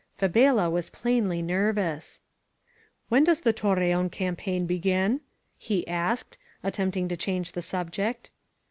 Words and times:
Fabela 0.17 0.67
was 0.67 0.89
plainly 0.89 1.43
nervous. 1.43 2.21
"When 3.09 3.23
does 3.23 3.41
the 3.41 3.53
Torreon 3.53 4.09
campaign 4.09 4.65
begin?" 4.65 5.21
he 5.59 5.87
asked, 5.87 6.39
attempting 6.63 7.07
to 7.09 7.15
change 7.15 7.51
the 7.51 7.61
subject. 7.61 8.31